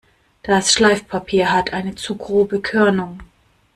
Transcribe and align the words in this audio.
Das 0.41 0.73
Schleifpapier 0.73 1.51
hat 1.51 1.73
eine 1.73 1.93
zu 1.93 2.15
grobe 2.17 2.59
Körnung. 2.59 3.19